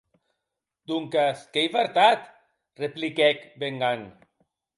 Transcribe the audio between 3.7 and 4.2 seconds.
Gunn.